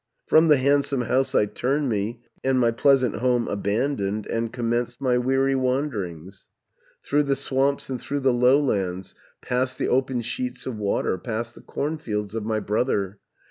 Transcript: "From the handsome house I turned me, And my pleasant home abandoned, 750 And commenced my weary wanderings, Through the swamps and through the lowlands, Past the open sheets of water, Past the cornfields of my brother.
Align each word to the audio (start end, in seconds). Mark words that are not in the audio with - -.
"From 0.25 0.47
the 0.47 0.57
handsome 0.57 1.01
house 1.01 1.35
I 1.35 1.45
turned 1.45 1.87
me, 1.87 2.23
And 2.43 2.59
my 2.59 2.71
pleasant 2.71 3.17
home 3.17 3.47
abandoned, 3.47 4.25
750 4.25 4.35
And 4.35 4.51
commenced 4.51 4.99
my 4.99 5.19
weary 5.19 5.53
wanderings, 5.53 6.47
Through 7.03 7.21
the 7.21 7.35
swamps 7.35 7.87
and 7.87 8.01
through 8.01 8.21
the 8.21 8.33
lowlands, 8.33 9.13
Past 9.43 9.77
the 9.77 9.89
open 9.89 10.23
sheets 10.23 10.65
of 10.65 10.75
water, 10.77 11.19
Past 11.19 11.53
the 11.53 11.61
cornfields 11.61 12.33
of 12.33 12.43
my 12.43 12.59
brother. 12.59 13.19